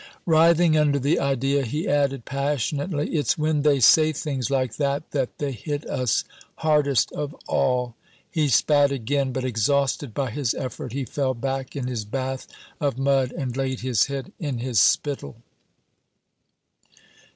Writhing 0.25 0.75
under 0.75 0.97
the 0.97 1.19
idea, 1.19 1.61
he 1.61 1.87
added 1.87 2.25
passionately, 2.25 3.11
"It's 3.13 3.37
when 3.37 3.61
they 3.61 3.79
say 3.79 4.11
things 4.11 4.49
like 4.49 4.77
that 4.77 5.11
that 5.11 5.37
they 5.37 5.51
hit 5.51 5.85
us 5.87 6.23
hardest 6.55 7.11
of 7.11 7.35
all!" 7.45 7.93
He 8.27 8.47
spat 8.47 8.91
again, 8.91 9.31
but 9.31 9.45
exhausted 9.45 10.15
by 10.15 10.31
his 10.31 10.55
effort 10.55 10.91
he 10.93 11.05
fell 11.05 11.35
back 11.35 11.75
in 11.75 11.85
his 11.85 12.03
bath 12.03 12.47
of 12.79 12.97
mud, 12.97 13.31
and 13.33 13.55
laid 13.55 13.81
his 13.81 14.07
head 14.07 14.31
in 14.39 14.57
his 14.57 14.79
spittle. 14.79 15.35